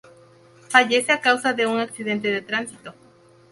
Fallece 0.71 1.11
a 1.11 1.21
causa 1.21 1.53
de 1.53 1.67
un 1.67 1.79
accidente 1.79 2.31
de 2.31 2.41
tránsito. 2.41 2.91